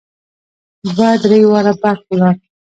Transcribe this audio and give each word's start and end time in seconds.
دوه 0.95 1.09
درې 1.23 1.39
واره 1.51 1.73
برق 1.81 2.01
ولاړ. 2.07 2.35